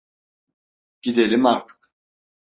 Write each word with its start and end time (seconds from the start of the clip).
Gidelim 1.01 1.45
artık. 1.45 1.91